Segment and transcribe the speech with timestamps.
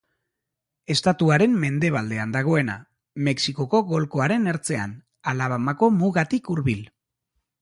[0.93, 2.77] Estatuaren mendebaldean dagoena,
[3.27, 4.97] Mexikoko Golkoaren ertzean,
[5.35, 6.83] Alabamako mugatik hurbil.